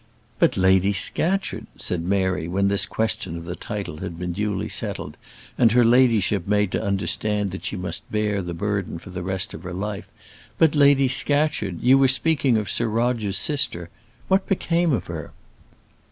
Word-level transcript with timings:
"But, 0.39 0.57
Lady 0.57 0.93
Scatcherd," 0.93 1.67
said 1.77 2.01
Mary, 2.01 2.47
when 2.47 2.69
this 2.69 2.87
question 2.87 3.37
of 3.37 3.45
the 3.45 3.55
title 3.55 3.97
had 3.97 4.17
been 4.17 4.33
duly 4.33 4.67
settled, 4.67 5.15
and 5.59 5.73
her 5.73 5.83
ladyship 5.85 6.47
made 6.47 6.71
to 6.71 6.81
understand 6.81 7.51
that 7.51 7.65
she 7.65 7.75
must 7.77 8.11
bear 8.11 8.41
the 8.41 8.55
burden 8.55 8.97
for 8.97 9.11
the 9.11 9.21
rest 9.21 9.53
of 9.53 9.61
her 9.61 9.75
life, 9.75 10.07
"but, 10.57 10.73
Lady 10.73 11.07
Scatcherd, 11.07 11.83
you 11.83 11.99
were 11.99 12.07
speaking 12.07 12.57
of 12.57 12.67
Sir 12.67 12.87
Roger's 12.87 13.37
sister; 13.37 13.91
what 14.27 14.47
became 14.47 14.91
of 14.91 15.05
her?" 15.05 15.33